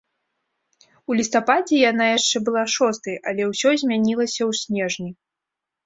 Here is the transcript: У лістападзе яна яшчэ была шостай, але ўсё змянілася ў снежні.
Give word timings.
У 1.09 1.17
лістападзе 1.19 1.75
яна 1.91 2.09
яшчэ 2.17 2.37
была 2.49 2.63
шостай, 2.79 3.15
але 3.33 3.41
ўсё 3.53 3.69
змянілася 3.87 4.39
ў 4.51 4.65
снежні. 4.65 5.09